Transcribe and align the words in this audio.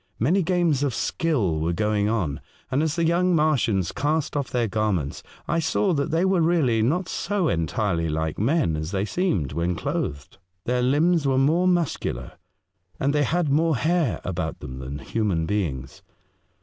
Many 0.17 0.41
games 0.41 0.81
of 0.81 0.95
skill 0.95 1.59
were 1.59 1.73
going 1.73 2.09
on, 2.09 2.41
and 2.71 2.81
as 2.81 2.95
the 2.95 3.05
young 3.05 3.35
Martians 3.35 3.91
cast 3.91 4.35
off 4.35 4.49
their 4.49 4.67
garments, 4.67 5.21
I 5.47 5.59
saw 5.59 5.93
that 5.93 6.09
they 6.09 6.25
were 6.25 6.41
really 6.41 6.81
not 6.81 7.07
so 7.07 7.47
entirely 7.49 8.09
like 8.09 8.39
men 8.39 8.75
as 8.75 8.89
they 8.89 9.05
seemed 9.05 9.51
when 9.51 9.75
clothed. 9.75 10.39
Their 10.65 10.81
limbs 10.81 11.27
were 11.27 11.37
more 11.37 11.67
muscular, 11.67 12.31
and 12.99 13.13
they 13.13 13.21
had 13.21 13.49
more 13.49 13.75
hair 13.77 14.21
about 14.23 14.59
them 14.59 14.79
than 14.79 14.97
human 14.97 15.45
beings. 15.45 16.01